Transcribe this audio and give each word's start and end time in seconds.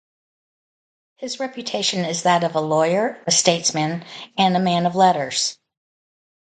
His 1.17 1.39
reputation 1.39 2.05
is 2.05 2.23
that 2.23 2.43
of 2.43 2.55
a 2.55 2.59
lawyer, 2.59 3.23
a 3.27 3.31
statesman 3.31 4.03
and 4.35 4.57
a 4.57 4.59
man 4.59 4.87
of 4.87 4.95
letters. 4.95 5.59